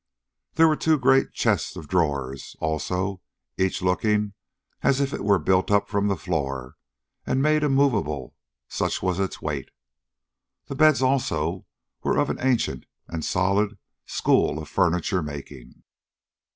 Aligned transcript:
There 0.55 0.67
were 0.67 0.75
two 0.75 0.97
great 0.97 1.31
chests 1.31 1.75
of 1.75 1.87
drawers, 1.87 2.55
also, 2.59 3.21
each 3.55 3.83
looking 3.83 4.33
as 4.81 4.99
if 4.99 5.13
it 5.13 5.23
were 5.23 5.37
built 5.37 5.69
up 5.69 5.87
from 5.87 6.07
the 6.07 6.15
floor 6.17 6.75
and 7.23 7.39
made 7.39 7.61
immovable, 7.61 8.35
such 8.67 9.03
was 9.03 9.19
its 9.19 9.43
weight. 9.43 9.69
The 10.65 10.73
beds, 10.75 11.03
also, 11.03 11.67
were 12.01 12.17
of 12.17 12.31
an 12.31 12.39
ancient 12.41 12.87
and 13.07 13.23
solid 13.23 13.77
school 14.07 14.57
of 14.57 14.67
furniture 14.67 15.21
making. 15.21 15.83